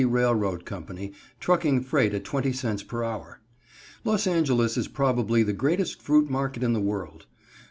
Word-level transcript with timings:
Railroad 0.03 0.65
Company, 0.65 1.13
trucking 1.39 1.81
freight 1.83 2.15
at 2.15 2.23
20 2.25 2.51
cents 2.53 2.81
per 2.81 3.03
hour. 3.03 3.39
Los 4.03 4.25
Angeles 4.25 4.75
is 4.75 4.87
probably 4.87 5.43
the 5.43 5.53
greatest 5.53 6.01
fruit 6.01 6.27
market 6.27 6.63
in 6.63 6.73
the 6.73 6.79
world. 6.81 7.27